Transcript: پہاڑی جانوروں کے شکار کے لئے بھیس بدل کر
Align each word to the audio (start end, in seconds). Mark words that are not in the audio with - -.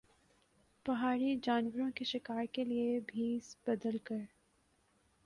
پہاڑی 0.85 1.35
جانوروں 1.43 1.89
کے 1.95 2.05
شکار 2.05 2.45
کے 2.51 2.63
لئے 2.63 2.99
بھیس 3.07 3.55
بدل 3.67 3.97
کر 4.03 4.21